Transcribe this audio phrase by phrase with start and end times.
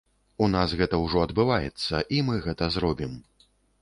[0.43, 3.13] У нас гэта ўжо адбываецца, і мы гэта зробім.